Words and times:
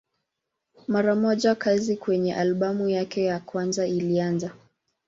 Mara 0.87 1.15
moja 1.15 1.55
kazi 1.55 1.97
kwenye 1.97 2.35
albamu 2.35 2.89
yake 2.89 3.23
ya 3.23 3.39
kwanza 3.39 3.87
ilianza. 3.87 4.51